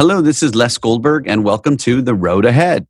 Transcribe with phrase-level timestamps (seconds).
[0.00, 2.86] Hello, this is Les Goldberg, and welcome to The Road Ahead.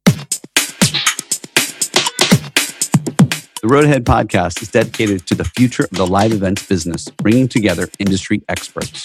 [3.61, 7.49] The Road Ahead podcast is dedicated to the future of the live events business, bringing
[7.49, 9.05] together industry experts.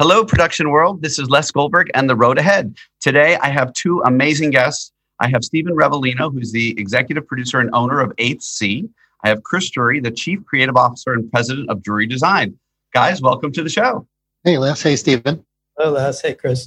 [0.00, 1.00] Hello, production world.
[1.00, 2.74] This is Les Goldberg and The Road Ahead.
[3.00, 4.90] Today, I have two amazing guests.
[5.20, 8.88] I have Steven Rivellino, who's the executive producer and owner of Eighth Sea.
[9.22, 12.58] I have Chris Drury, the chief creative officer and president of Drury Design.
[12.92, 14.08] Guys, welcome to the show.
[14.44, 14.82] Hey, Les.
[14.82, 15.44] Hey, Steven.
[15.78, 16.20] Hello, Les.
[16.20, 16.66] Hey, Chris.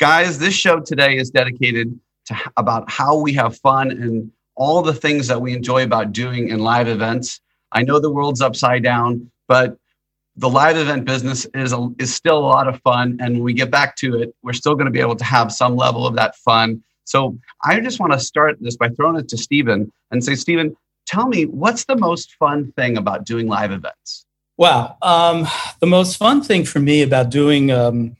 [0.00, 4.94] Guys, this show today is dedicated to about how we have fun and all the
[4.94, 7.42] things that we enjoy about doing in live events.
[7.70, 9.76] I know the world's upside down, but
[10.36, 13.52] the live event business is a, is still a lot of fun, and when we
[13.52, 16.14] get back to it, we're still going to be able to have some level of
[16.16, 16.82] that fun.
[17.04, 20.74] So I just want to start this by throwing it to Steven and say, Steven,
[21.06, 24.24] tell me what's the most fun thing about doing live events?
[24.62, 24.96] Wow.
[25.02, 25.48] Um,
[25.80, 28.16] the most fun thing for me about doing um,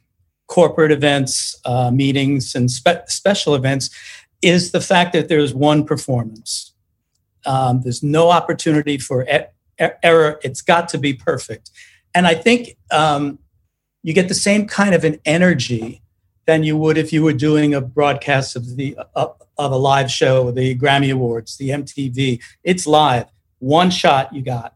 [0.48, 3.90] corporate events, uh, meetings, and spe- special events
[4.42, 6.72] is the fact that there's one performance.
[7.46, 10.40] Um, there's no opportunity for e- error.
[10.42, 11.70] It's got to be perfect.
[12.12, 13.38] And I think um,
[14.02, 16.02] you get the same kind of an energy
[16.46, 20.10] than you would if you were doing a broadcast of the uh, of a live
[20.10, 22.42] show, the Grammy Awards, the MTV.
[22.64, 23.26] It's live,
[23.60, 24.74] one shot you got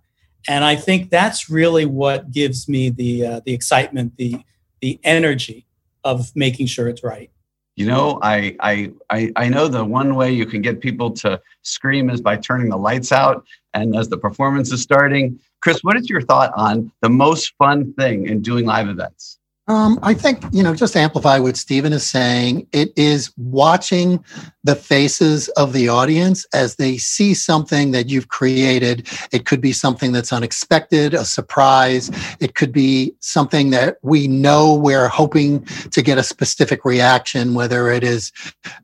[0.49, 4.37] and I think that's really what gives me the uh, the excitement, the
[4.81, 5.67] the energy
[6.05, 7.31] of making sure it's right.
[7.75, 11.41] You know, I, I I I know the one way you can get people to
[11.63, 15.39] scream is by turning the lights out, and as the performance is starting.
[15.61, 19.39] Chris, what is your thought on the most fun thing in doing live events?
[19.69, 24.25] Um, I think, you know, just to amplify what Steven is saying, it is watching
[24.63, 29.09] the faces of the audience as they see something that you've created.
[29.33, 32.11] It could be something that's unexpected, a surprise.
[32.39, 37.91] It could be something that we know we're hoping to get a specific reaction, whether
[37.91, 38.31] it is,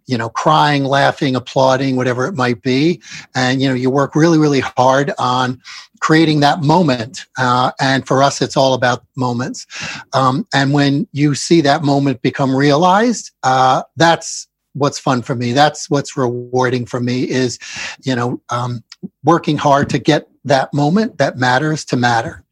[0.07, 3.01] you know, crying, laughing, applauding, whatever it might be.
[3.37, 5.61] And, you know, you work really, really hard on
[6.03, 7.27] creating that moment.
[7.39, 9.67] Uh, and for us, it's all about moments.
[10.13, 15.53] Um, and when you see that moment become realized, uh, that's what's fun for me.
[15.53, 17.59] That's what's rewarding for me is,
[18.03, 18.83] you know, um,
[19.23, 22.45] working hard to get that moment that matters to matter.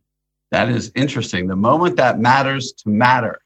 [0.53, 1.49] That is interesting.
[1.49, 3.41] The moment that matters to matter.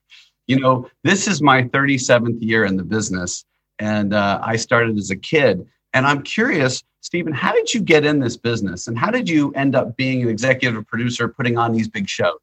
[0.46, 3.46] You know, this is my 37th year in the business,
[3.78, 5.66] and uh, I started as a kid.
[5.94, 9.52] And I'm curious, Steven, how did you get in this business and how did you
[9.52, 12.38] end up being an executive producer putting on these big shows?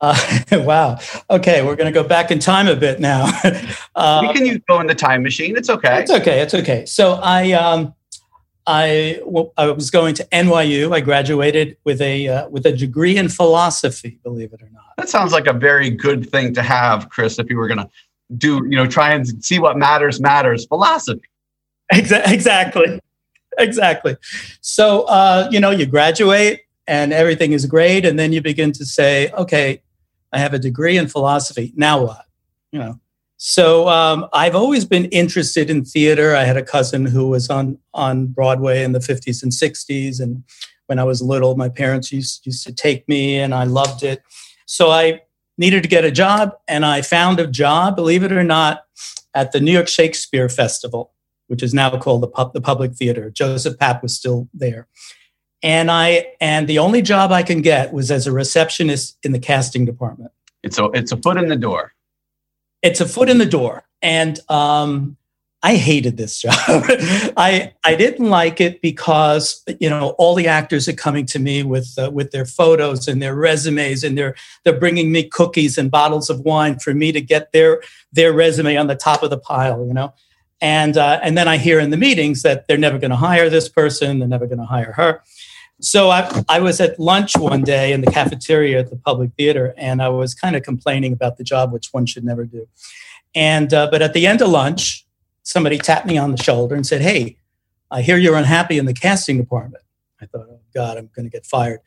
[0.00, 0.16] Uh,
[0.52, 0.98] wow.
[1.28, 3.30] Okay, we're going to go back in time a bit now.
[3.94, 5.58] uh, we can use go in the time machine.
[5.58, 6.00] It's okay.
[6.00, 6.40] It's okay.
[6.40, 6.86] It's okay.
[6.86, 7.92] So I, um,
[8.66, 10.94] I, well, I was going to NYU.
[10.94, 14.18] I graduated with a uh, with a degree in philosophy.
[14.22, 14.84] Believe it or not.
[14.96, 17.38] That sounds like a very good thing to have, Chris.
[17.38, 17.90] If you were going to
[18.38, 20.64] do, you know, try and see what matters matters.
[20.64, 21.28] Philosophy.
[21.92, 23.00] Exactly.
[23.58, 24.16] Exactly.
[24.60, 28.04] So, uh, you know, you graduate and everything is great.
[28.04, 29.82] And then you begin to say, okay,
[30.32, 31.72] I have a degree in philosophy.
[31.76, 32.24] Now what?
[32.72, 33.00] You know,
[33.44, 36.36] so um, I've always been interested in theater.
[36.36, 40.44] I had a cousin who was on on Broadway in the 50s and 60s, and
[40.86, 44.22] when I was little, my parents used used to take me, and I loved it.
[44.66, 45.22] So I
[45.58, 48.84] needed to get a job, and I found a job, believe it or not,
[49.34, 51.12] at the New York Shakespeare Festival
[51.48, 53.30] which is now called the, Pub- the Public Theater.
[53.30, 54.88] Joseph Papp was still there.
[55.62, 59.38] And I and the only job I can get was as a receptionist in the
[59.38, 60.32] casting department.
[60.62, 61.94] It's a it's a foot in the door.
[62.82, 65.16] It's a foot in the door, and um,
[65.62, 66.54] I hated this job.
[67.36, 71.62] I I didn't like it because you know all the actors are coming to me
[71.62, 75.90] with uh, with their photos and their resumes, and they're they're bringing me cookies and
[75.90, 77.82] bottles of wine for me to get their
[78.12, 79.86] their resume on the top of the pile.
[79.86, 80.12] You know,
[80.62, 83.50] and, uh, and then I hear in the meetings that they're never going to hire
[83.50, 85.20] this person, they're never going to hire her.
[85.80, 89.74] So I, I was at lunch one day in the cafeteria at the public theater,
[89.76, 92.68] and I was kind of complaining about the job, which one should never do.
[93.34, 95.04] And uh, but at the end of lunch,
[95.42, 97.38] somebody tapped me on the shoulder and said, "Hey,
[97.90, 99.82] I hear you're unhappy in the casting department."
[100.20, 101.80] I thought, "Oh God, I'm going to get fired."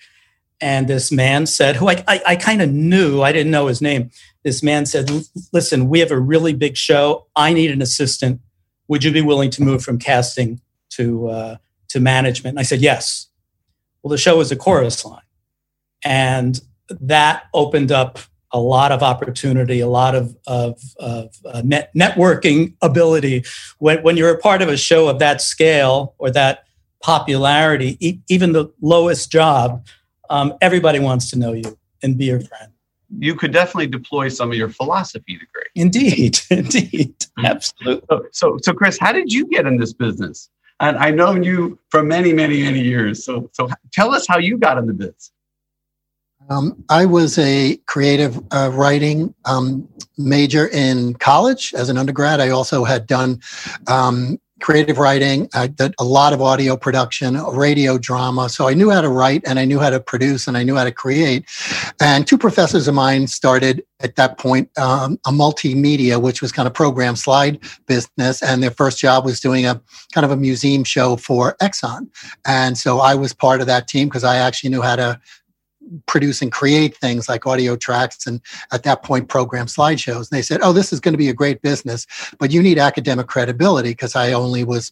[0.59, 3.81] And this man said, who I, I, I kind of knew, I didn't know his
[3.81, 4.09] name.
[4.43, 5.09] This man said,
[5.53, 7.27] "Listen, we have a really big show.
[7.35, 8.41] I need an assistant
[8.87, 10.61] would you be willing to move from casting
[10.91, 11.57] to uh,
[11.89, 12.53] to management?
[12.53, 13.27] And I said yes.
[14.01, 15.21] Well, the show was a chorus line,
[16.03, 16.59] and
[16.89, 18.19] that opened up
[18.51, 23.43] a lot of opportunity, a lot of of, of uh, net, networking ability.
[23.79, 26.65] When when you're a part of a show of that scale or that
[27.01, 29.85] popularity, e- even the lowest job,
[30.29, 32.71] um, everybody wants to know you and be your friend.
[33.19, 35.63] You could definitely deploy some of your philosophy degree.
[35.75, 38.05] Indeed, indeed, absolutely.
[38.09, 40.49] So, so, so, Chris, how did you get in this business?
[40.79, 43.23] And I know you for many, many, many years.
[43.23, 45.31] So, so tell us how you got in the biz.
[46.49, 49.87] Um, I was a creative uh, writing um,
[50.17, 52.39] major in college as an undergrad.
[52.39, 53.41] I also had done
[53.87, 55.49] um, creative writing.
[55.53, 58.49] I did a lot of audio production, radio drama.
[58.49, 60.75] So I knew how to write and I knew how to produce and I knew
[60.75, 61.45] how to create.
[61.99, 66.67] And two professors of mine started at that point um, a multimedia, which was kind
[66.67, 68.41] of program slide business.
[68.41, 69.81] And their first job was doing a
[70.13, 72.07] kind of a museum show for Exxon.
[72.45, 75.19] And so I was part of that team because I actually knew how to
[76.05, 78.41] produce and create things like audio tracks and
[78.71, 80.29] at that point program slideshows.
[80.29, 82.05] And they said, "Oh, this is going to be a great business,
[82.39, 84.91] but you need academic credibility because I only was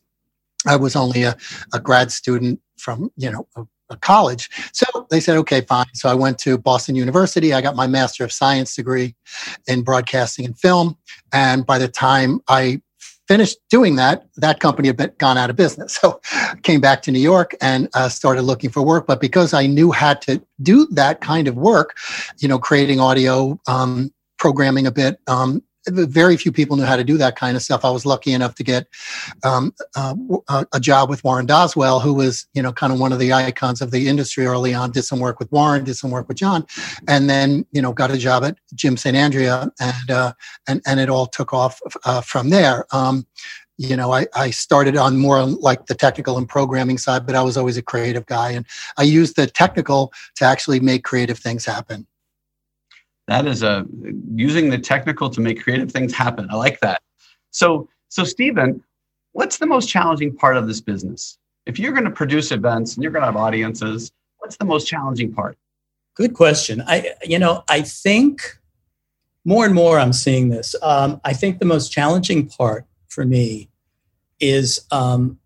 [0.65, 1.35] I was only a,
[1.73, 6.09] a grad student from you know a, a college." So they said, "Okay, fine." So
[6.09, 7.53] I went to Boston University.
[7.53, 9.15] I got my Master of Science degree
[9.67, 10.97] in broadcasting and film,
[11.31, 12.81] and by the time I
[13.33, 15.97] finished doing that, that company had been, gone out of business.
[16.03, 16.21] So
[16.61, 19.07] came back to New York and uh, started looking for work.
[19.07, 21.97] But because I knew how to do that kind of work,
[22.37, 27.03] you know, creating audio, um, programming a bit, um, very few people knew how to
[27.03, 27.83] do that kind of stuff.
[27.83, 28.87] I was lucky enough to get
[29.43, 30.15] um, uh,
[30.73, 33.81] a job with Warren Doswell, who was, you know, kind of one of the icons
[33.81, 34.91] of the industry early on.
[34.91, 36.65] Did some work with Warren, did some work with John,
[37.07, 39.15] and then, you know, got a job at Jim St.
[39.15, 40.33] Andrea, and uh,
[40.67, 42.85] and and it all took off uh, from there.
[42.91, 43.25] Um,
[43.77, 47.41] you know, I, I started on more like the technical and programming side, but I
[47.41, 48.65] was always a creative guy, and
[48.97, 52.07] I used the technical to actually make creative things happen.
[53.27, 53.85] That is a
[54.35, 56.47] using the technical to make creative things happen.
[56.49, 57.01] I like that.
[57.51, 58.83] So, so Steven,
[59.31, 61.37] what's the most challenging part of this business?
[61.65, 64.87] If you're going to produce events and you're going to have audiences, what's the most
[64.87, 65.57] challenging part?
[66.15, 66.83] Good question.
[66.85, 68.59] I, you know, I think
[69.45, 70.75] more and more I'm seeing this.
[70.81, 73.69] Um, I think the most challenging part for me
[74.39, 75.39] is um,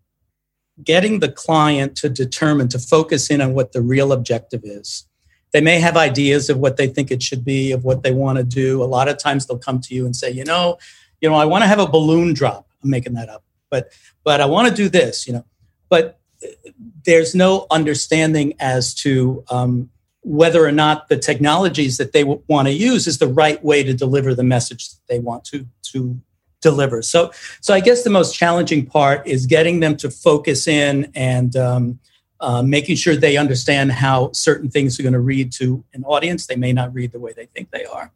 [0.82, 5.07] getting the client to determine to focus in on what the real objective is
[5.52, 8.38] they may have ideas of what they think it should be, of what they want
[8.38, 8.82] to do.
[8.82, 10.78] A lot of times they'll come to you and say, you know,
[11.20, 12.68] you know, I want to have a balloon drop.
[12.82, 13.92] I'm making that up, but
[14.24, 15.44] but I want to do this, you know.
[15.88, 16.18] But
[17.04, 19.90] there's no understanding as to um,
[20.22, 23.94] whether or not the technologies that they want to use is the right way to
[23.94, 26.20] deliver the message that they want to to
[26.60, 27.02] deliver.
[27.02, 31.56] So so I guess the most challenging part is getting them to focus in and
[31.56, 31.98] um,
[32.40, 36.46] uh, making sure they understand how certain things are going to read to an audience.
[36.46, 38.12] They may not read the way they think they are.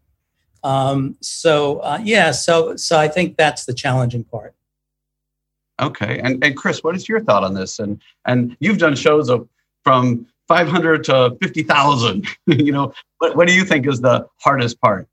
[0.65, 4.55] Um, so uh, yeah, so so I think that's the challenging part.
[5.81, 7.79] Okay, and and Chris, what is your thought on this?
[7.79, 9.49] And and you've done shows of
[9.83, 12.27] from 500 to 50,000.
[12.47, 15.09] you know, what what do you think is the hardest part?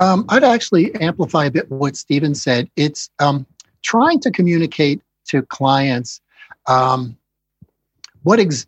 [0.00, 2.70] Um, I'd actually amplify a bit what Steven said.
[2.76, 3.44] It's um,
[3.82, 6.20] trying to communicate to clients
[6.66, 7.17] um,
[8.22, 8.66] what ex-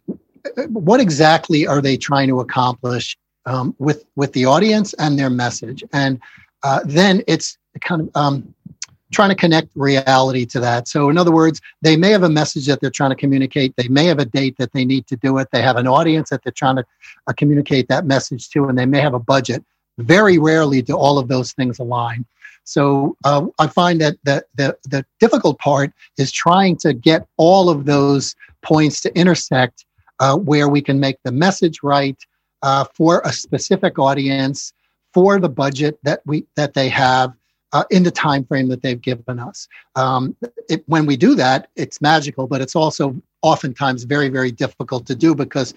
[0.69, 3.17] what exactly are they trying to accomplish
[3.47, 5.85] um, with with the audience and their message?
[5.93, 6.21] And
[6.63, 8.55] uh, then it's kind of um,
[9.13, 10.89] trying to connect reality to that.
[10.89, 13.75] So in other words they may have a message that they're trying to communicate.
[13.77, 15.49] They may have a date that they need to do it.
[15.53, 16.85] They have an audience that they're trying to
[17.27, 19.65] uh, communicate that message to and they may have a budget.
[19.99, 22.25] Very rarely do all of those things align.
[22.65, 27.69] So uh, I find that the, the, the difficult part is trying to get all
[27.69, 29.85] of those points to intersect
[30.19, 32.19] uh, where we can make the message right
[32.63, 34.73] uh, for a specific audience
[35.13, 37.33] for the budget that we that they have
[37.73, 39.67] uh, in the time frame that they've given us.
[39.97, 40.37] Um,
[40.69, 45.15] it, when we do that, it's magical, but it's also oftentimes very very difficult to
[45.15, 45.75] do because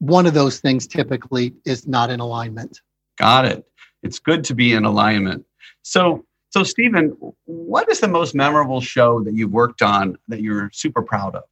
[0.00, 2.80] one of those things typically is not in alignment.
[3.18, 3.66] Got it.
[4.02, 5.44] It's good to be in alignment.
[5.82, 10.70] So, so Steven, what is the most memorable show that you've worked on that you're
[10.72, 11.42] super proud of?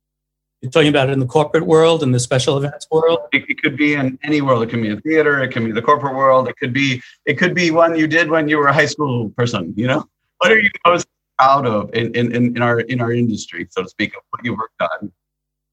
[0.61, 3.21] You're talking about it in the corporate world and the special events world.
[3.33, 4.63] It, it, could be in any world.
[4.63, 5.43] It can be a theater.
[5.43, 6.49] It can be the corporate world.
[6.49, 9.31] It could be it could be one you did when you were a high school
[9.31, 9.75] person.
[9.77, 10.09] You know,
[10.39, 11.07] what are you most
[11.39, 14.55] proud of in, in, in our in our industry, so to speak, of what you
[14.55, 15.13] worked on?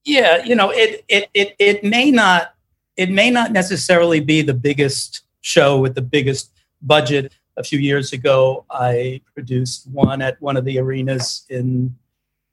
[0.04, 2.54] Yeah, you know, it it it it may not
[2.98, 8.14] it may not necessarily be the biggest show with the biggest budget a few years
[8.14, 11.96] ago, I produced one at one of the arenas in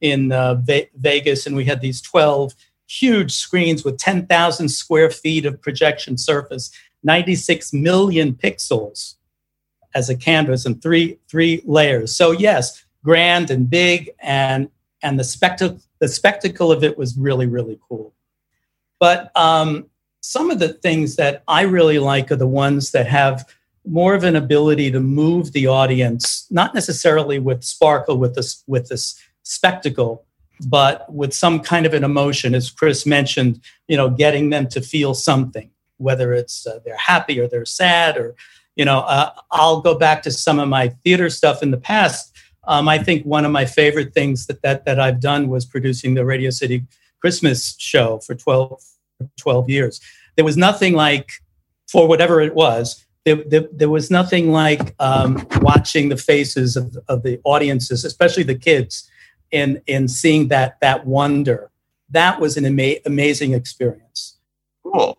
[0.01, 2.55] in uh, Ve- Vegas, and we had these twelve
[2.87, 6.71] huge screens with ten thousand square feet of projection surface,
[7.03, 9.15] ninety six million pixels
[9.95, 12.15] as a canvas, and three three layers.
[12.15, 14.71] So yes, grand and big, and
[15.03, 18.15] and the spectacle the spectacle of it was really really cool.
[18.99, 19.87] But um,
[20.21, 23.49] some of the things that I really like are the ones that have
[23.87, 28.89] more of an ability to move the audience, not necessarily with sparkle, with this with
[28.89, 29.19] this
[29.51, 30.25] spectacle,
[30.67, 34.81] but with some kind of an emotion, as Chris mentioned, you know, getting them to
[34.81, 38.37] feel something, whether it's uh, they're happy or they're sad, or
[38.77, 42.33] you know, uh, I'll go back to some of my theater stuff in the past.
[42.65, 46.15] Um, I think one of my favorite things that, that that I've done was producing
[46.15, 46.87] the Radio City
[47.21, 48.81] Christmas show for 12,
[49.39, 50.01] 12 years.
[50.37, 51.31] There was nothing like,
[51.91, 56.97] for whatever it was, there, there, there was nothing like um, watching the faces of,
[57.09, 59.11] of the audiences, especially the kids,
[59.53, 61.71] and, and seeing that, that wonder.
[62.11, 64.39] That was an ama- amazing experience.
[64.83, 65.19] Cool.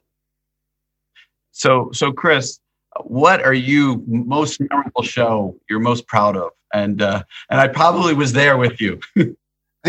[1.52, 2.60] So, so Chris,
[3.04, 6.52] what are you most memorable show you're most proud of?
[6.74, 9.00] And uh, and I probably was there with you.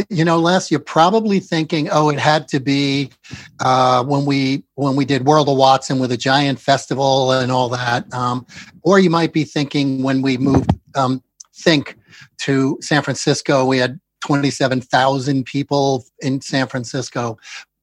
[0.09, 3.11] you know les you're probably thinking oh it had to be
[3.61, 7.69] uh, when we when we did world of watson with a giant festival and all
[7.69, 8.47] that um,
[8.83, 11.23] or you might be thinking when we moved um,
[11.57, 11.99] think
[12.41, 17.37] to san francisco we had 27000 people in san francisco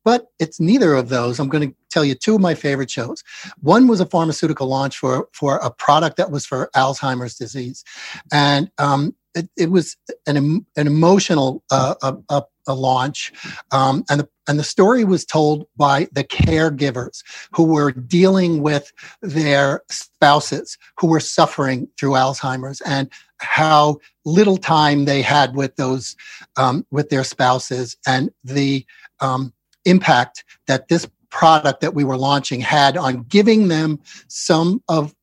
[0.05, 1.39] but it's neither of those.
[1.39, 3.23] I'm going to tell you two of my favorite shows.
[3.59, 7.83] One was a pharmaceutical launch for for a product that was for Alzheimer's disease,
[8.31, 13.33] and um, it, it, was an an emotional uh, a, a, a launch,
[13.71, 17.23] um, and the and the story was told by the caregivers
[17.53, 25.05] who were dealing with their spouses who were suffering through Alzheimer's and how little time
[25.05, 26.15] they had with those
[26.57, 28.85] um, with their spouses and the
[29.19, 29.53] um,
[29.85, 35.13] impact that this product that we were launching had on giving them some of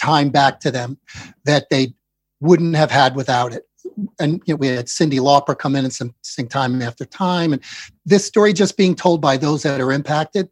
[0.00, 0.98] time back to them
[1.44, 1.92] that they
[2.40, 3.64] wouldn't have had without it.
[4.18, 7.62] And you know, we had Cyndi Lauper come in and sing time after time, and
[8.04, 10.48] this story just being told by those that are impacted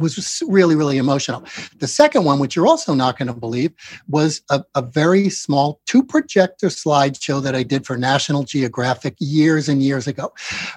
[0.00, 1.44] was really, really emotional.
[1.78, 3.72] The second one, which you're also not going to believe,
[4.08, 9.68] was a, a, very small two projector slideshow that I did for National Geographic years
[9.68, 10.32] and years ago,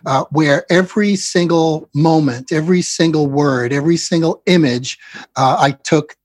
[0.05, 4.99] uh, where every single moment, every single word, every single image,
[5.35, 6.15] uh, I took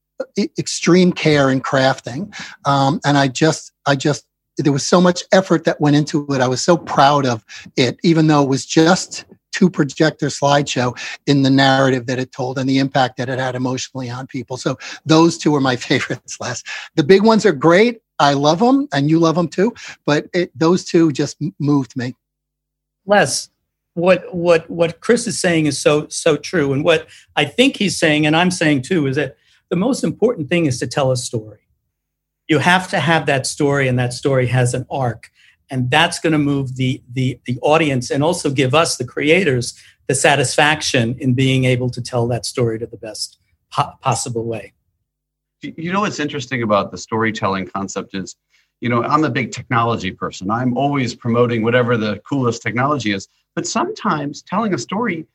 [0.58, 2.34] extreme care in crafting.
[2.64, 4.26] Um, and I just, I just,
[4.58, 6.40] there was so much effort that went into it.
[6.40, 7.44] I was so proud of
[7.76, 12.58] it, even though it was just two projector slideshow in the narrative that it told
[12.58, 14.56] and the impact that it had emotionally on people.
[14.56, 16.62] So those two are my favorites, Les.
[16.96, 18.00] The big ones are great.
[18.18, 19.74] I love them and you love them too,
[20.06, 22.14] but it, those two just moved me.
[23.06, 23.50] Les,
[23.94, 27.98] what what what Chris is saying is so so true, and what I think he's
[27.98, 29.36] saying, and I'm saying too, is that
[29.70, 31.58] the most important thing is to tell a story.
[32.48, 35.30] You have to have that story, and that story has an arc.
[35.70, 39.74] And that's going to move the, the the audience and also give us the creators
[40.08, 43.38] the satisfaction in being able to tell that story to the best
[43.70, 44.72] po- possible way.
[45.62, 48.36] You know what's interesting about the storytelling concept is
[48.80, 50.50] you know i'm a big technology person.
[50.50, 53.28] I'm always promoting whatever the coolest technology is.
[53.54, 55.26] But sometimes telling a story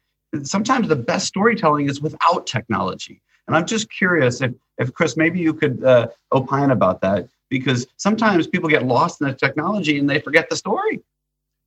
[0.44, 5.40] sometimes the best storytelling is without technology and i'm just curious if if chris maybe
[5.40, 10.10] you could uh, opine about that because sometimes people get lost in the technology and
[10.10, 11.02] they forget the story.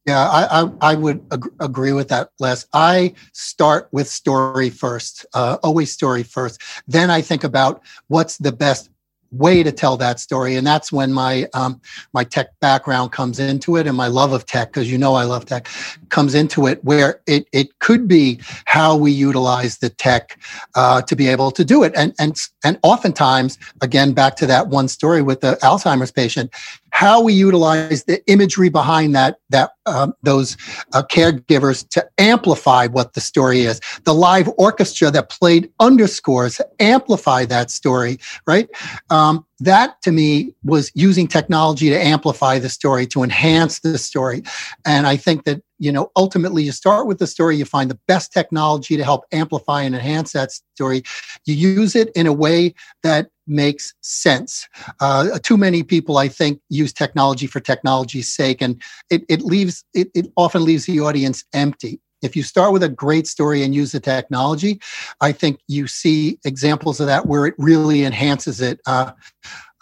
[0.06, 2.66] Yeah, I, I, I would ag- agree with that, Les.
[2.72, 6.60] I start with story first, uh, always story first.
[6.88, 8.88] Then I think about what's the best
[9.32, 10.56] way to tell that story.
[10.56, 11.80] And that's when my um,
[12.12, 15.24] my tech background comes into it and my love of tech because you know i
[15.24, 15.68] love tech
[16.08, 20.38] comes into it where it it could be how we utilize the tech
[20.74, 21.92] uh, to be able to do it.
[21.96, 26.50] And and and oftentimes again back to that one story with the alzheimer's patient
[26.92, 30.56] how we utilize the imagery behind that that um, those
[30.92, 33.80] uh, caregivers to amplify what the story is.
[34.04, 38.68] The live orchestra that played underscores amplify that story right?
[39.10, 44.42] Um, that to me was using technology to amplify the story to enhance the story.
[44.84, 47.98] And i think that you know ultimately you start with the story you find the
[48.06, 51.02] best technology to help amplify and enhance that story.
[51.46, 54.68] You use it in a way that makes sense.
[55.00, 59.84] Uh, too many people i think use technology for technology's sake and it, it leaves
[59.94, 63.74] it, it often leaves the audience empty if you start with a great story and
[63.74, 64.80] use the technology,
[65.20, 68.80] I think you see examples of that where it really enhances it.
[68.86, 69.12] Uh,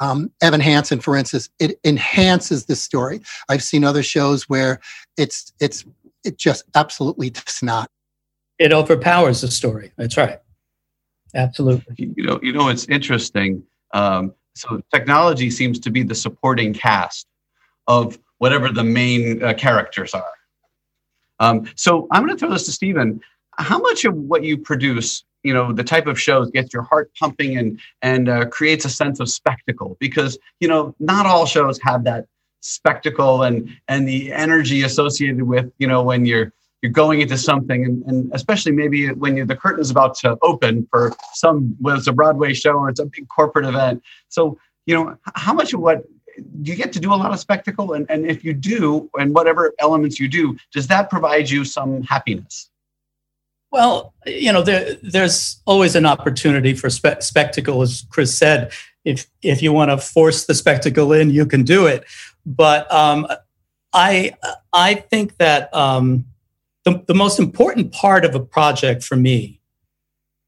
[0.00, 3.20] um, Evan Hansen, for instance, it enhances the story.
[3.48, 4.80] I've seen other shows where
[5.16, 5.84] it's it's
[6.24, 7.90] it just absolutely does not.
[8.58, 9.92] It overpowers the story.
[9.96, 10.40] That's right.
[11.34, 12.12] Absolutely.
[12.16, 13.62] You know, you know, it's interesting.
[13.92, 17.26] Um, so technology seems to be the supporting cast
[17.86, 20.37] of whatever the main uh, characters are.
[21.40, 23.20] Um, so I'm going to throw this to Steven.
[23.58, 27.10] How much of what you produce you know the type of shows gets your heart
[27.18, 31.80] pumping and and uh, creates a sense of spectacle because you know not all shows
[31.80, 32.26] have that
[32.60, 36.52] spectacle and and the energy associated with you know when you're
[36.82, 40.36] you're going into something and, and especially maybe when you're, the curtain is about to
[40.42, 44.58] open for some whether it's a broadway show or it's a big corporate event so
[44.86, 46.04] you know how much of what
[46.62, 49.72] you get to do a lot of spectacle and, and if you do and whatever
[49.78, 52.70] elements you do does that provide you some happiness?
[53.70, 58.72] Well you know there, there's always an opportunity for spe- spectacle as chris said.
[59.04, 62.04] If if you want to force the spectacle in you can do it.
[62.44, 63.26] But um,
[63.92, 64.32] i
[64.72, 66.24] i think that um,
[66.84, 69.60] the, the most important part of a project for me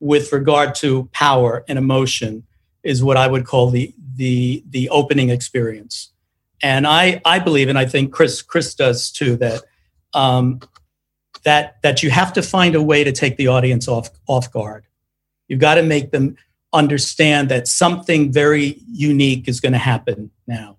[0.01, 2.45] with regard to power and emotion
[2.83, 6.13] is what i would call the the the opening experience.
[6.63, 9.63] And I I believe, and I think Chris Chris does too, that
[10.13, 10.61] um,
[11.45, 14.85] that that you have to find a way to take the audience off off guard.
[15.49, 16.37] You've got to make them
[16.75, 20.77] understand that something very unique is going to happen now.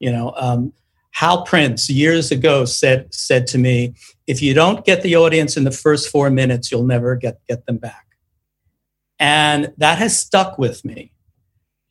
[0.00, 0.72] You know, um,
[1.12, 3.94] Hal Prince years ago said said to me,
[4.26, 7.66] "If you don't get the audience in the first four minutes, you'll never get get
[7.66, 8.06] them back."
[9.20, 11.12] And that has stuck with me.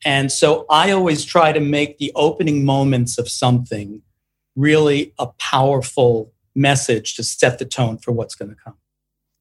[0.04, 4.02] And so I always try to make the opening moments of something
[4.56, 8.74] really a powerful message to set the tone for what's going to come.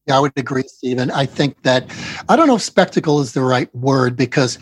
[0.07, 1.11] Yeah, I would agree, Steven.
[1.11, 1.85] I think that
[2.27, 4.57] I don't know if spectacle is the right word because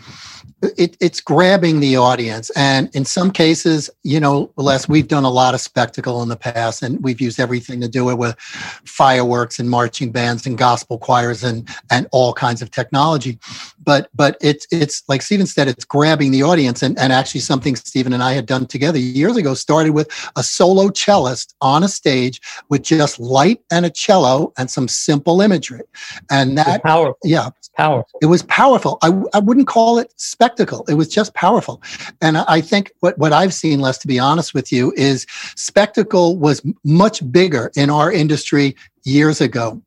[0.62, 2.50] it, it's grabbing the audience.
[2.50, 6.36] And in some cases, you know, Les, we've done a lot of spectacle in the
[6.36, 10.98] past and we've used everything to do it with fireworks and marching bands and gospel
[10.98, 13.38] choirs and, and all kinds of technology.
[13.84, 16.82] But, but it's, it's like Steven said, it's grabbing the audience.
[16.82, 20.42] And, and actually something Steven and I had done together years ago started with a
[20.42, 25.82] solo cellist on a stage with just light and a cello and some simple imagery.
[26.30, 27.16] And that, powerful.
[27.22, 28.18] yeah, powerful.
[28.20, 28.98] It was powerful.
[29.02, 30.47] I, I wouldn't call it spectacle.
[30.88, 31.82] It was just powerful.
[32.20, 35.26] And I think what, what I've seen, Les, to be honest with you, is
[35.56, 39.82] spectacle was much bigger in our industry years ago.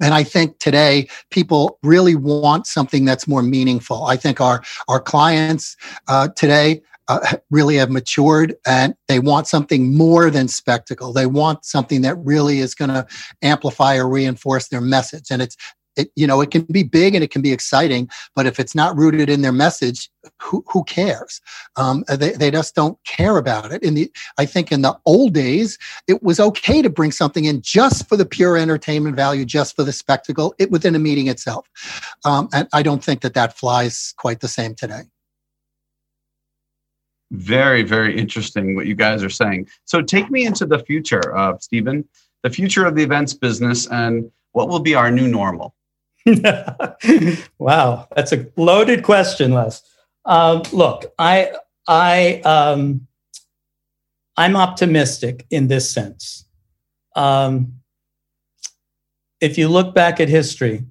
[0.00, 4.04] And I think today people really want something that's more meaningful.
[4.04, 5.76] I think our, our clients
[6.08, 11.12] uh, today uh, really have matured and they want something more than spectacle.
[11.12, 13.06] They want something that really is going to
[13.42, 15.26] amplify or reinforce their message.
[15.30, 15.56] And it's
[15.96, 18.74] it, you know, it can be big and it can be exciting, but if it's
[18.74, 21.40] not rooted in their message, who, who cares?
[21.76, 23.82] Um, they, they just don't care about it.
[23.82, 25.78] In the, I think in the old days,
[26.08, 29.84] it was okay to bring something in just for the pure entertainment value, just for
[29.84, 31.68] the spectacle it, within a meeting itself.
[32.24, 35.02] Um, and I don't think that that flies quite the same today.
[37.30, 39.68] Very, very interesting what you guys are saying.
[39.84, 42.04] So take me into the future, uh, Steven,
[42.42, 45.74] the future of the events business and what will be our new normal?
[47.58, 49.82] wow, that's a loaded question, Les.
[50.24, 51.52] Um, look, I,
[51.86, 53.06] I, um,
[54.36, 56.46] I'm optimistic in this sense.
[57.14, 57.74] Um,
[59.40, 60.84] if you look back at history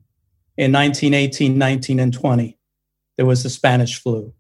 [0.58, 2.58] in 1918, 19, and 20,
[3.18, 4.34] there was the Spanish flu,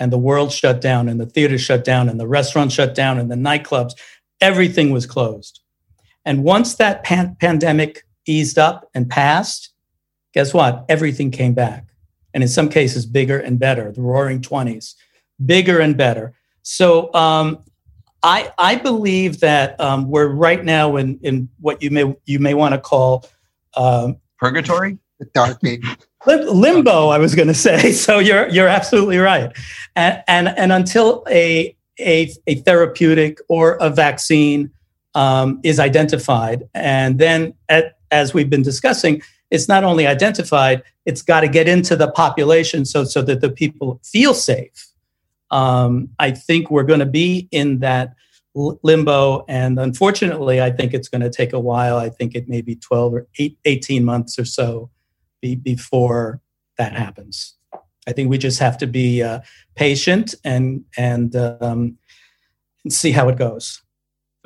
[0.00, 3.18] and the world shut down, and the theater shut down, and the restaurants shut down,
[3.18, 3.92] and the nightclubs.
[4.40, 5.60] Everything was closed.
[6.24, 9.72] And once that pan- pandemic eased up and passed,
[10.32, 10.84] guess what?
[10.88, 11.86] Everything came back.
[12.34, 14.94] And in some cases, bigger and better, the roaring 20s,
[15.44, 16.34] bigger and better.
[16.62, 17.64] So um,
[18.22, 22.54] I, I believe that um, we're right now in, in what you may, you may
[22.54, 23.26] want to call
[23.76, 24.98] um, purgatory?
[25.18, 25.84] The dark age.
[26.26, 27.92] Limbo, I was going to say.
[27.98, 29.50] So you're, you're absolutely right.
[29.96, 34.70] And, and, and until a, a, a therapeutic or a vaccine
[35.14, 41.22] um, is identified, and then at, as we've been discussing, it's not only identified, it's
[41.22, 44.88] got to get into the population so, so that the people feel safe.
[45.50, 48.14] Um, I think we're going to be in that
[48.54, 49.44] limbo.
[49.48, 51.96] And unfortunately, I think it's going to take a while.
[51.96, 53.26] I think it may be 12 or
[53.64, 54.90] 18 months or so
[55.40, 56.40] be, before
[56.76, 57.54] that happens.
[58.06, 59.40] I think we just have to be uh,
[59.74, 61.98] patient and, and, um,
[62.84, 63.82] and see how it goes.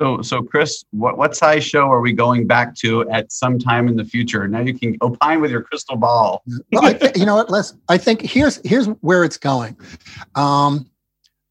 [0.03, 3.87] So, so Chris, what, what size show are we going back to at some time
[3.87, 4.49] in the future?
[4.49, 6.43] Now you can opine with your crystal ball.
[6.73, 7.73] well, th- you know what, Les?
[7.87, 9.77] I think here's here's where it's going.
[10.35, 10.89] Um,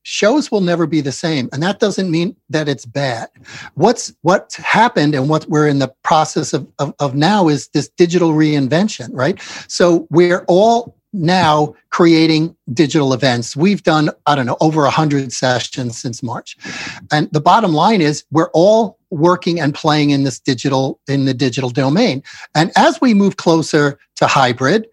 [0.03, 3.31] shows will never be the same, and that doesn't mean that it's bad.
[3.73, 7.89] What's what's happened and what we're in the process of, of, of now is this
[7.89, 9.41] digital reinvention, right?
[9.67, 13.57] So we're all now creating digital events.
[13.57, 16.57] We've done, I don't know, over 100 sessions since March.
[17.11, 21.35] And the bottom line is we're all working and playing in this digital, in the
[21.35, 22.23] digital domain.
[22.55, 24.87] And as we move closer to hybrid,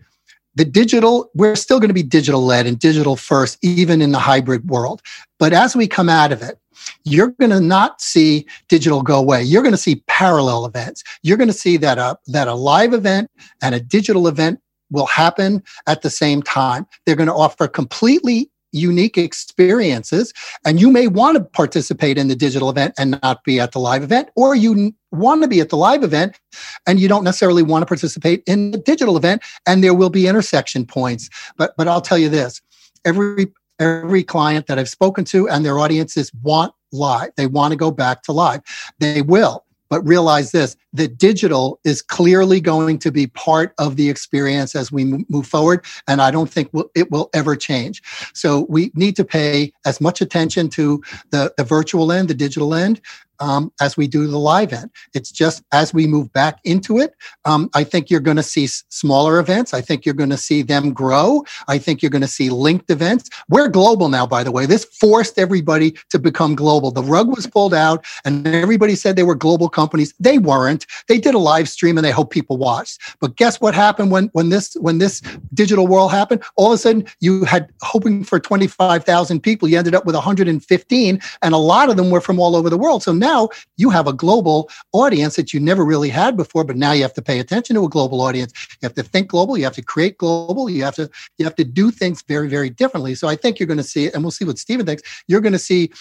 [0.56, 4.20] the digital, we're still going to be digital led and digital first, even in the
[4.20, 5.02] hybrid world.
[5.38, 6.60] But as we come out of it,
[7.06, 9.44] you're going to not see digital go away.
[9.44, 11.04] You're going to see parallel events.
[11.24, 13.30] You're going to see that a, that a live event
[13.62, 14.60] and a digital event
[14.92, 16.86] will happen at the same time.
[17.06, 20.34] They're going to offer completely unique experiences
[20.66, 23.80] and you may want to participate in the digital event and not be at the
[23.80, 26.40] live event or you want to be at the live event
[26.86, 30.28] and you don't necessarily want to participate in the digital event and there will be
[30.28, 31.30] intersection points.
[31.58, 32.62] But but I'll tell you this
[33.06, 33.48] every
[33.80, 37.92] every client that I've spoken to and their audiences want live they want to go
[37.92, 38.62] back to live.
[39.00, 44.10] They will but realize this that digital is clearly going to be part of the
[44.10, 48.02] experience as we move forward and i don't think it will ever change.
[48.34, 52.74] So we need to pay as much attention to the, the virtual end the digital
[52.74, 53.02] end
[53.40, 54.90] um, as we do the live end.
[55.14, 57.14] It's just as we move back into it,
[57.46, 59.74] um, I think you're going to see s- smaller events.
[59.74, 61.44] I think you're going to see them grow.
[61.68, 63.30] I think you're going to see linked events.
[63.50, 64.66] We're global now, by the way.
[64.66, 66.92] This forced everybody to become global.
[66.92, 70.14] The rug was pulled out, and everybody said they were global companies.
[70.20, 70.86] They weren't.
[71.08, 73.02] They did a live stream, and they hope people watched.
[73.20, 75.22] But guess what happened when when this when this
[75.54, 76.44] digital world happened?
[76.56, 79.68] All of a sudden, you had hoping for 25,000 people.
[79.68, 82.78] You ended up with 115, and a lot of them were from all over the
[82.78, 83.04] world.
[83.04, 86.78] So now now you have a global audience that you never really had before, but
[86.86, 88.52] now you have to pay attention to a global audience.
[88.82, 89.58] You have to think global.
[89.58, 90.70] You have to create global.
[90.70, 93.16] You have to you have to do things very very differently.
[93.16, 95.04] So I think you're going to see, and we'll see what Steven thinks.
[95.28, 95.92] You're going to see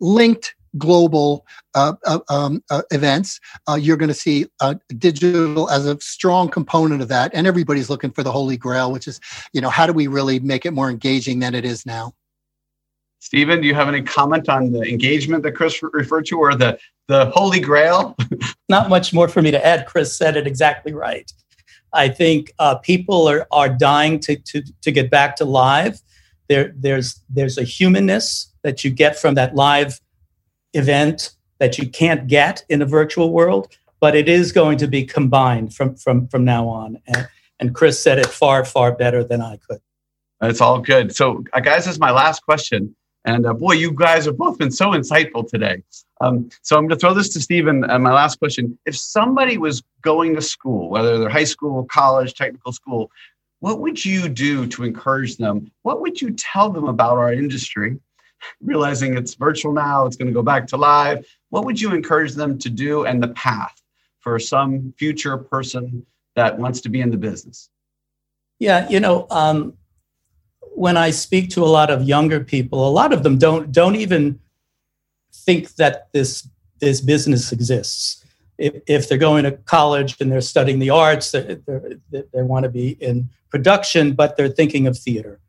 [0.00, 3.40] linked global uh, uh, um, uh, events.
[3.68, 7.90] Uh, you're going to see uh, digital as a strong component of that, and everybody's
[7.90, 9.20] looking for the holy grail, which is,
[9.52, 12.12] you know, how do we really make it more engaging than it is now?
[13.20, 16.78] Steven, do you have any comment on the engagement that Chris referred to or the,
[17.08, 18.16] the holy grail?
[18.68, 19.86] Not much more for me to add.
[19.86, 21.30] Chris said it exactly right.
[21.92, 26.00] I think uh, people are, are dying to, to, to get back to live.
[26.48, 30.00] There, there's, there's a humanness that you get from that live
[30.74, 35.04] event that you can't get in a virtual world, but it is going to be
[35.04, 36.98] combined from, from, from now on.
[37.06, 37.28] And,
[37.58, 39.80] and Chris said it far, far better than I could.
[40.40, 41.14] It's all good.
[41.14, 42.94] So, uh, guys, this is my last question.
[43.24, 45.82] And uh, boy, you guys have both been so insightful today.
[46.20, 47.84] Um, so I'm going to throw this to Steven.
[47.84, 52.34] And my last question: If somebody was going to school, whether they're high school, college,
[52.34, 53.10] technical school,
[53.60, 55.70] what would you do to encourage them?
[55.82, 57.98] What would you tell them about our industry?
[58.62, 61.26] Realizing it's virtual now, it's going to go back to live.
[61.50, 63.74] What would you encourage them to do and the path
[64.20, 67.68] for some future person that wants to be in the business?
[68.60, 69.74] Yeah, you know, um,
[70.78, 73.96] when I speak to a lot of younger people, a lot of them don't don't
[73.96, 74.38] even
[75.32, 76.48] think that this
[76.80, 78.24] this business exists.
[78.58, 81.58] If, if they're going to college and they're studying the arts, they
[82.10, 85.40] they want to be in production, but they're thinking of theater.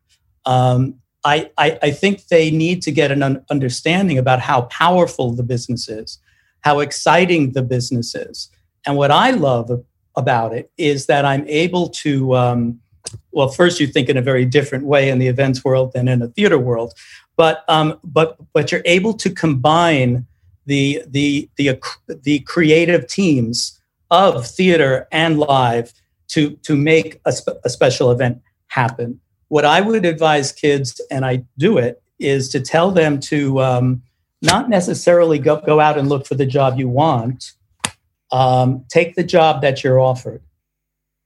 [0.46, 5.42] Um, I, I, I think they need to get an understanding about how powerful the
[5.42, 6.18] business is,
[6.62, 8.48] how exciting the business is,
[8.86, 9.70] and what I love
[10.16, 12.34] about it is that I'm able to.
[12.36, 12.80] Um,
[13.32, 16.22] well, first you think in a very different way in the events world than in
[16.22, 16.94] a theater world,
[17.36, 20.26] but um, but but you're able to combine
[20.66, 21.78] the the the
[22.22, 25.92] the creative teams of theater and live
[26.28, 27.32] to to make a,
[27.64, 29.20] a special event happen.
[29.48, 34.02] What I would advise kids, and I do it, is to tell them to um,
[34.42, 37.52] not necessarily go, go out and look for the job you want.
[38.32, 40.40] Um, take the job that you're offered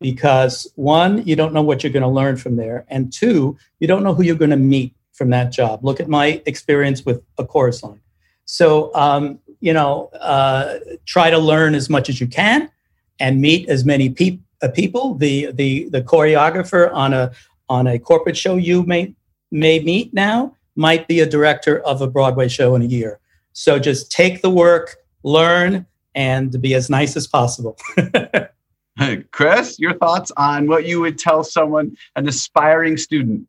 [0.05, 3.89] because one, you don't know what you're going to learn from there, and two, you
[3.89, 5.83] don't know who you're going to meet from that job.
[5.83, 8.03] Look at my experience with a chorus line.
[8.45, 10.75] So, um, you know, uh,
[11.07, 12.71] try to learn as much as you can
[13.19, 15.15] and meet as many pe- uh, people.
[15.15, 17.33] The the the choreographer on a
[17.71, 19.15] on a corporate show you may
[19.51, 23.21] may meet now might be a director of a Broadway show in a year.
[23.55, 27.79] So just take the work, learn, and be as nice as possible.
[29.33, 33.47] Chris, your thoughts on what you would tell someone, an aspiring student?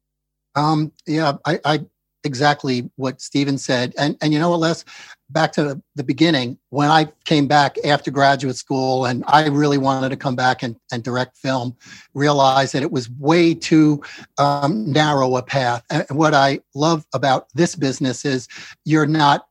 [0.55, 1.85] Um, yeah, I, I
[2.25, 3.93] exactly what Steven said.
[3.97, 4.83] And and you know what, Les?
[5.29, 10.09] Back to the beginning, when I came back after graduate school and I really wanted
[10.09, 11.75] to come back and, and direct film,
[12.13, 14.03] realized that it was way too
[14.37, 15.83] um, narrow a path.
[15.89, 18.47] And what I love about this business is
[18.83, 19.47] you're not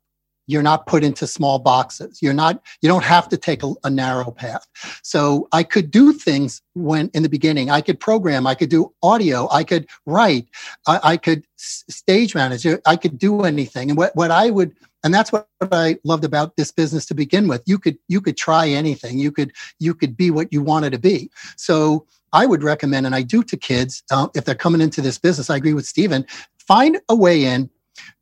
[0.46, 2.20] you're not put into small boxes.
[2.20, 4.66] You're not you don't have to take a, a, narrow path.
[5.02, 7.70] So i could do things when in the beginning.
[7.70, 8.46] I could program.
[8.46, 9.48] I could do audio.
[9.50, 10.48] I could write.
[10.86, 13.90] I, I could stage manage i could do anything.
[13.90, 17.48] And what, what i would and that's what i loved about this business to begin
[17.48, 17.62] with.
[17.66, 19.18] You could you could try anything.
[19.18, 21.30] You could you could be what you wanted to be.
[21.56, 25.18] So I would recommend, and I do to kids uh, if they're coming into this
[25.18, 26.26] business, I agree with Steven,
[26.58, 27.70] find a way in,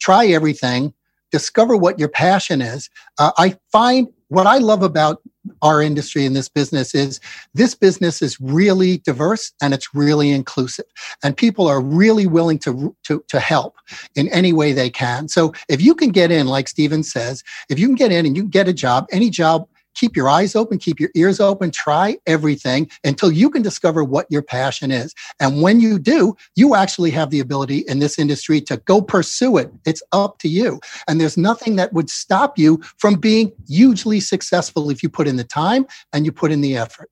[0.01, 0.93] try everything,
[1.33, 2.89] discover what your passion is.
[3.19, 5.21] Uh, I find what I love about
[5.61, 7.21] our industry in this business is
[7.53, 10.85] this business is really diverse and it's really inclusive
[11.23, 13.77] and people are really willing to, to, to help
[14.15, 17.79] in any way they can so if you can get in like steven says if
[17.79, 20.55] you can get in and you can get a job any job keep your eyes
[20.55, 25.15] open, keep your ears open, try everything until you can discover what your passion is.
[25.41, 29.59] And when you do, you actually have the ability in this industry to go pursue
[29.59, 29.73] it.
[29.87, 30.81] It's up to you.
[31.09, 35.37] And there's nothing that would stop you from being hugely successful if you put in
[35.37, 37.09] the time and you put in the effort.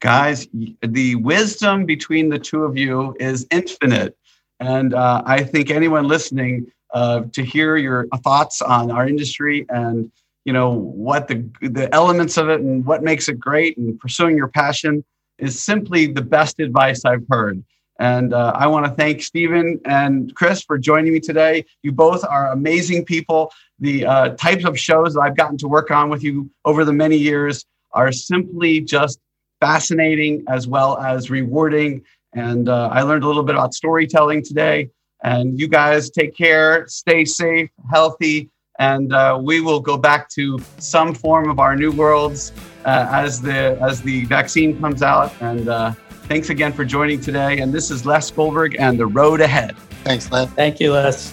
[0.00, 0.46] Guys,
[0.80, 4.16] the wisdom between the two of you is infinite.
[4.60, 10.10] And uh, I think anyone listening uh, to hear your thoughts on our industry and
[10.48, 14.34] you know what the the elements of it and what makes it great and pursuing
[14.34, 15.04] your passion
[15.36, 17.62] is simply the best advice I've heard.
[17.98, 21.66] And uh, I want to thank Steven and Chris for joining me today.
[21.82, 23.52] You both are amazing people.
[23.78, 26.94] The uh, types of shows that I've gotten to work on with you over the
[26.94, 29.20] many years are simply just
[29.60, 32.02] fascinating as well as rewarding.
[32.32, 34.88] And uh, I learned a little bit about storytelling today.
[35.22, 40.58] And you guys take care, stay safe, healthy, and uh, we will go back to
[40.78, 42.52] some form of our new worlds
[42.84, 45.32] uh, as the as the vaccine comes out.
[45.40, 45.92] And uh,
[46.28, 47.58] thanks again for joining today.
[47.58, 49.76] And this is Les Goldberg and the road ahead.
[50.04, 50.46] Thanks, Les.
[50.50, 51.32] Thank you, Les.